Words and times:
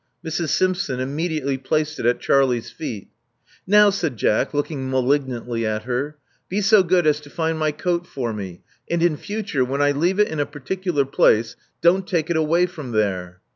Mrs. 0.25 0.49
Simpson 0.49 0.99
immediately 0.99 1.59
placed 1.59 1.99
it 1.99 2.07
at 2.07 2.19
Charlie's 2.19 2.71
feet. 2.71 3.09
*'Now/* 3.67 3.91
said 3.91 4.17
Jack, 4.17 4.51
looking 4.51 4.89
malignantly 4.89 5.63
at 5.63 5.83
her, 5.83 6.17
be 6.49 6.59
so 6.59 6.81
good 6.81 7.05
at 7.05 7.15
to 7.17 7.29
find 7.29 7.59
my 7.59 7.71
coat 7.71 8.07
for 8.07 8.33
me; 8.33 8.63
and 8.89 9.03
in 9.03 9.15
future, 9.15 9.63
when 9.63 9.79
I 9.79 9.91
leave 9.91 10.17
it 10.19 10.29
in 10.29 10.39
a 10.39 10.47
particular 10.47 11.05
place, 11.05 11.55
don't 11.83 12.07
take 12.07 12.31
it 12.31 12.35
away 12.35 12.65
from 12.65 12.93
there." 12.93 13.41